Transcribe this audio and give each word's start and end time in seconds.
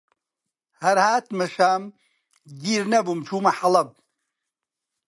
هەر 0.81 0.97
هاتمە 1.07 1.47
شام، 1.55 1.83
گیر 2.63 2.83
نەبووم 2.93 3.19
چوومە 3.27 3.51
حەڵەب 3.59 3.89